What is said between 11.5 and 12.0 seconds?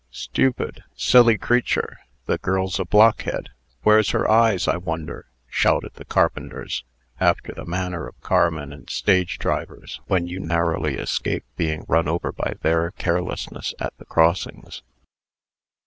being